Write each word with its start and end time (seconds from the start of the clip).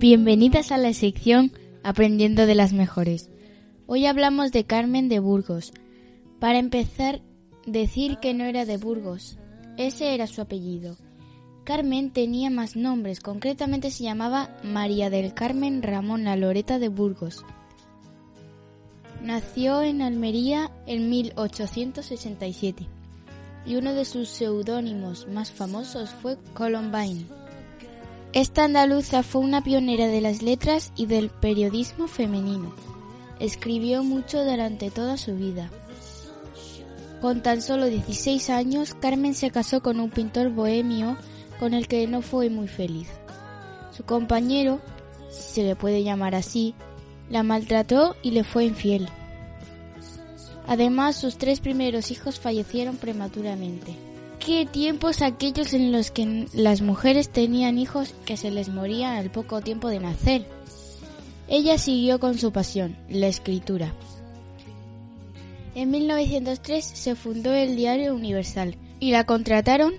Bienvenidas 0.00 0.72
a 0.72 0.78
la 0.78 0.94
sección 0.94 1.52
Aprendiendo 1.82 2.46
de 2.46 2.54
las 2.54 2.72
Mejores. 2.72 3.28
Hoy 3.86 4.06
hablamos 4.06 4.50
de 4.50 4.64
Carmen 4.64 5.10
de 5.10 5.18
Burgos. 5.18 5.74
Para 6.38 6.58
empezar, 6.58 7.20
decir 7.66 8.16
que 8.16 8.32
no 8.32 8.44
era 8.44 8.64
de 8.64 8.78
Burgos. 8.78 9.36
Ese 9.76 10.14
era 10.14 10.26
su 10.26 10.40
apellido. 10.40 10.96
Carmen 11.64 12.14
tenía 12.14 12.48
más 12.48 12.76
nombres, 12.76 13.20
concretamente 13.20 13.90
se 13.90 14.04
llamaba 14.04 14.56
María 14.62 15.10
del 15.10 15.34
Carmen 15.34 15.82
Ramona 15.82 16.34
Loreta 16.34 16.78
de 16.78 16.88
Burgos. 16.88 17.44
Nació 19.22 19.82
en 19.82 20.00
Almería 20.00 20.70
en 20.86 21.10
1867 21.10 22.86
y 23.66 23.76
uno 23.76 23.92
de 23.92 24.06
sus 24.06 24.30
seudónimos 24.30 25.28
más 25.28 25.52
famosos 25.52 26.08
fue 26.08 26.38
Columbine. 26.54 27.26
Esta 28.40 28.64
andaluza 28.64 29.22
fue 29.22 29.42
una 29.42 29.62
pionera 29.62 30.06
de 30.06 30.22
las 30.22 30.40
letras 30.40 30.94
y 30.96 31.04
del 31.04 31.28
periodismo 31.28 32.08
femenino. 32.08 32.72
Escribió 33.38 34.02
mucho 34.02 34.42
durante 34.42 34.90
toda 34.90 35.18
su 35.18 35.36
vida. 35.36 35.70
Con 37.20 37.42
tan 37.42 37.60
solo 37.60 37.84
16 37.84 38.48
años, 38.48 38.94
Carmen 38.94 39.34
se 39.34 39.50
casó 39.50 39.82
con 39.82 40.00
un 40.00 40.08
pintor 40.08 40.48
bohemio 40.48 41.18
con 41.58 41.74
el 41.74 41.86
que 41.86 42.06
no 42.06 42.22
fue 42.22 42.48
muy 42.48 42.66
feliz. 42.66 43.08
Su 43.94 44.04
compañero, 44.04 44.80
si 45.30 45.56
se 45.56 45.62
le 45.62 45.76
puede 45.76 46.02
llamar 46.02 46.34
así, 46.34 46.74
la 47.28 47.42
maltrató 47.42 48.16
y 48.22 48.30
le 48.30 48.42
fue 48.42 48.64
infiel. 48.64 49.06
Además, 50.66 51.16
sus 51.16 51.36
tres 51.36 51.60
primeros 51.60 52.10
hijos 52.10 52.40
fallecieron 52.40 52.96
prematuramente. 52.96 54.09
¿Qué 54.44 54.64
tiempos 54.64 55.20
aquellos 55.20 55.74
en 55.74 55.92
los 55.92 56.10
que 56.10 56.46
las 56.54 56.80
mujeres 56.80 57.28
tenían 57.28 57.78
hijos 57.78 58.14
que 58.24 58.38
se 58.38 58.50
les 58.50 58.70
morían 58.70 59.14
al 59.14 59.30
poco 59.30 59.60
tiempo 59.60 59.88
de 59.88 60.00
nacer? 60.00 60.46
Ella 61.46 61.76
siguió 61.76 62.18
con 62.18 62.38
su 62.38 62.50
pasión, 62.50 62.96
la 63.10 63.26
escritura. 63.26 63.92
En 65.74 65.90
1903 65.90 66.82
se 66.82 67.14
fundó 67.16 67.52
el 67.52 67.76
Diario 67.76 68.14
Universal 68.14 68.76
y 68.98 69.10
la 69.10 69.24
contrataron 69.24 69.92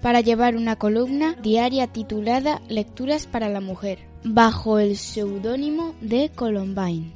para 0.00 0.20
llevar 0.20 0.54
una 0.54 0.76
columna 0.76 1.34
diaria 1.42 1.88
titulada 1.88 2.62
Lecturas 2.68 3.26
para 3.26 3.48
la 3.48 3.60
Mujer, 3.60 3.98
bajo 4.22 4.78
el 4.78 4.96
seudónimo 4.96 5.96
de 6.00 6.30
Columbine. 6.32 7.12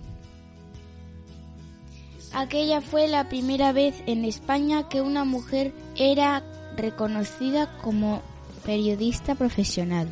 Aquella 2.32 2.80
fue 2.80 3.06
la 3.06 3.28
primera 3.28 3.72
vez 3.72 4.02
en 4.06 4.24
España 4.24 4.88
que 4.88 5.00
una 5.00 5.24
mujer 5.24 5.72
era 5.98 6.42
reconocida 6.76 7.76
como 7.82 8.22
periodista 8.64 9.34
profesional. 9.34 10.08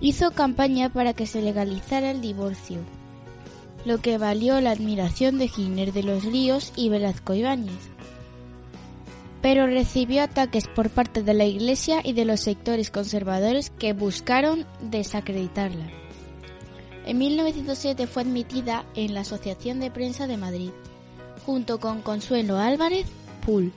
Hizo 0.00 0.32
campaña 0.32 0.88
para 0.88 1.14
que 1.14 1.26
se 1.26 1.40
legalizara 1.40 2.10
el 2.10 2.20
divorcio, 2.20 2.78
lo 3.84 3.98
que 3.98 4.18
valió 4.18 4.60
la 4.60 4.72
admiración 4.72 5.38
de 5.38 5.48
Giner 5.48 5.92
de 5.92 6.02
los 6.02 6.24
Ríos 6.24 6.72
y 6.76 6.88
Velazco 6.88 7.34
Ibáñez. 7.34 7.90
Pero 9.40 9.66
recibió 9.66 10.22
ataques 10.22 10.66
por 10.68 10.90
parte 10.90 11.22
de 11.22 11.32
la 11.32 11.44
Iglesia 11.44 12.00
y 12.04 12.12
de 12.12 12.24
los 12.24 12.40
sectores 12.40 12.90
conservadores 12.90 13.70
que 13.70 13.92
buscaron 13.92 14.66
desacreditarla. 14.82 15.90
En 17.06 17.18
1907 17.18 18.06
fue 18.06 18.22
admitida 18.22 18.84
en 18.94 19.14
la 19.14 19.20
Asociación 19.20 19.80
de 19.80 19.90
Prensa 19.90 20.26
de 20.26 20.36
Madrid, 20.36 20.70
junto 21.46 21.80
con 21.80 22.02
Consuelo 22.02 22.58
Álvarez 22.58 23.06
Pool. 23.44 23.72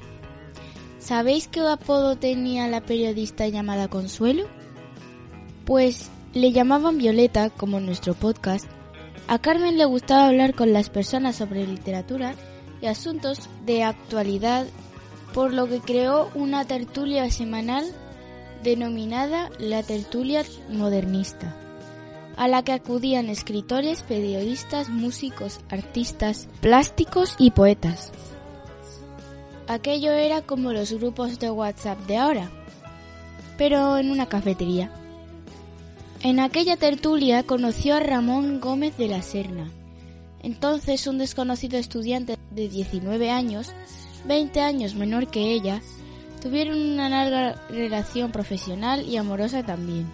¿Sabéis 1.03 1.49
qué 1.49 1.59
apodo 1.59 2.15
tenía 2.15 2.69
la 2.69 2.79
periodista 2.79 3.45
llamada 3.49 3.89
Consuelo? 3.89 4.45
Pues 5.65 6.09
le 6.33 6.53
llamaban 6.53 6.97
Violeta, 6.97 7.49
como 7.49 7.79
en 7.79 7.85
nuestro 7.85 8.13
podcast. 8.13 8.65
A 9.27 9.37
Carmen 9.37 9.77
le 9.77 9.83
gustaba 9.83 10.27
hablar 10.27 10.55
con 10.55 10.71
las 10.71 10.89
personas 10.89 11.35
sobre 11.35 11.67
literatura 11.67 12.35
y 12.81 12.85
asuntos 12.85 13.49
de 13.65 13.83
actualidad, 13.83 14.65
por 15.33 15.51
lo 15.53 15.67
que 15.67 15.81
creó 15.81 16.29
una 16.35 16.63
tertulia 16.63 17.29
semanal 17.29 17.83
denominada 18.63 19.49
la 19.59 19.83
tertulia 19.83 20.45
modernista 20.69 21.53
a 22.37 22.47
la 22.47 22.63
que 22.63 22.71
acudían 22.71 23.29
escritores, 23.29 24.03
periodistas, 24.03 24.87
músicos, 24.87 25.59
artistas, 25.69 26.47
plásticos 26.61 27.35
y 27.37 27.51
poetas. 27.51 28.13
Aquello 29.73 30.11
era 30.11 30.43
como 30.43 30.71
los 30.71 30.93
grupos 30.93 31.39
de 31.39 31.49
WhatsApp 31.49 31.97
de 32.05 32.17
ahora, 32.17 32.51
pero 33.57 33.97
en 33.97 34.11
una 34.11 34.27
cafetería. 34.27 34.91
En 36.21 36.39
aquella 36.39 36.77
tertulia 36.77 37.41
conoció 37.41 37.95
a 37.95 37.99
Ramón 37.99 38.59
Gómez 38.59 38.95
de 38.97 39.07
la 39.07 39.23
Serna, 39.23 39.71
entonces 40.43 41.07
un 41.07 41.17
desconocido 41.17 41.79
estudiante 41.79 42.37
de 42.51 42.69
19 42.69 43.31
años, 43.31 43.71
20 44.25 44.61
años 44.61 44.93
menor 44.93 45.25
que 45.31 45.51
ella, 45.53 45.81
tuvieron 46.39 46.79
una 46.79 47.09
larga 47.09 47.59
relación 47.67 48.31
profesional 48.31 49.09
y 49.09 49.17
amorosa 49.17 49.63
también. 49.63 50.05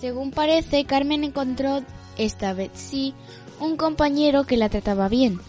Según 0.00 0.30
parece, 0.30 0.86
Carmen 0.86 1.24
encontró, 1.24 1.82
esta 2.16 2.54
vez 2.54 2.70
sí, 2.72 3.12
un 3.60 3.76
compañero 3.76 4.44
que 4.44 4.56
la 4.56 4.70
trataba 4.70 5.10
bien, 5.10 5.40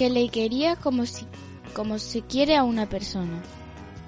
que 0.00 0.08
le 0.08 0.30
quería 0.30 0.76
como, 0.76 1.04
si, 1.04 1.26
como 1.74 1.98
se 1.98 2.22
quiere 2.22 2.56
a 2.56 2.64
una 2.64 2.88
persona. 2.88 3.42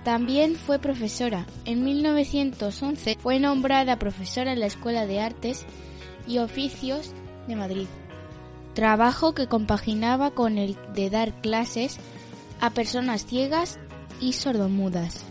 También 0.05 0.57
fue 0.57 0.79
profesora. 0.79 1.45
En 1.67 1.85
1911 1.85 3.19
fue 3.21 3.39
nombrada 3.39 3.99
profesora 3.99 4.55
en 4.55 4.61
la 4.61 4.65
Escuela 4.65 5.05
de 5.05 5.21
Artes 5.21 5.67
y 6.27 6.39
Oficios 6.39 7.13
de 7.47 7.57
Madrid, 7.57 7.89
trabajo 8.73 9.35
que 9.35 9.49
compaginaba 9.49 10.31
con 10.31 10.57
el 10.57 10.79
de 10.95 11.11
dar 11.11 11.39
clases 11.43 11.99
a 12.63 12.71
personas 12.71 13.27
ciegas 13.27 13.79
y 14.19 14.33
sordomudas. 14.33 15.27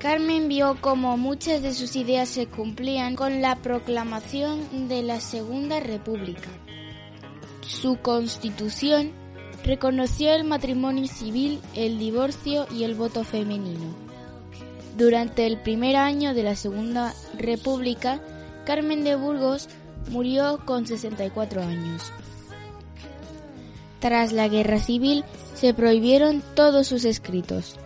Carmen 0.00 0.48
vio 0.48 0.76
cómo 0.80 1.16
muchas 1.16 1.62
de 1.62 1.72
sus 1.72 1.94
ideas 1.94 2.28
se 2.28 2.48
cumplían 2.48 3.14
con 3.14 3.40
la 3.40 3.54
proclamación 3.54 4.88
de 4.88 5.04
la 5.04 5.20
Segunda 5.20 5.78
República. 5.78 6.50
Su 7.60 7.98
constitución 7.98 9.12
reconoció 9.68 10.32
el 10.32 10.42
matrimonio 10.42 11.06
civil, 11.06 11.60
el 11.74 12.00
divorcio 12.00 12.66
y 12.74 12.82
el 12.82 12.96
voto 12.96 13.22
femenino. 13.22 13.94
Durante 14.96 15.46
el 15.46 15.60
primer 15.60 15.94
año 15.94 16.34
de 16.34 16.42
la 16.42 16.56
Segunda 16.56 17.14
República, 17.38 18.20
Carmen 18.66 19.04
de 19.04 19.14
Burgos 19.14 19.68
murió 20.10 20.58
con 20.64 20.88
64 20.88 21.62
años. 21.62 22.02
Tras 24.00 24.32
la 24.32 24.48
guerra 24.48 24.80
civil 24.80 25.24
se 25.54 25.72
prohibieron 25.72 26.42
todos 26.56 26.88
sus 26.88 27.04
escritos 27.04 27.78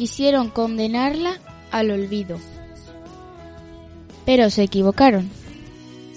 quisieron 0.00 0.48
condenarla 0.48 1.38
al 1.70 1.90
olvido. 1.90 2.38
Pero 4.24 4.48
se 4.48 4.62
equivocaron. 4.62 5.28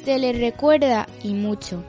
Se 0.05 0.17
le 0.19 0.31
recuerda 0.31 1.05
y 1.21 1.33
mucho. 1.33 1.83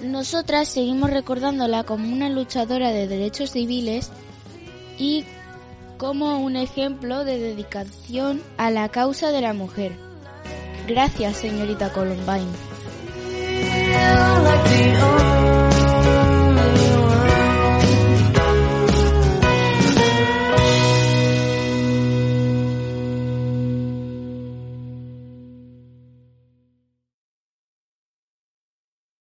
Nosotras 0.00 0.68
seguimos 0.68 1.10
recordándola 1.10 1.84
como 1.84 2.12
una 2.12 2.28
luchadora 2.28 2.90
de 2.90 3.08
derechos 3.08 3.50
civiles 3.50 4.10
y 4.98 5.24
como 5.98 6.38
un 6.38 6.56
ejemplo 6.56 7.24
de 7.24 7.38
dedicación 7.38 8.42
a 8.58 8.70
la 8.70 8.88
causa 8.90 9.30
de 9.30 9.40
la 9.40 9.54
mujer. 9.54 9.92
Gracias, 10.86 11.38
señorita 11.38 11.92
Columbine. 11.92 12.46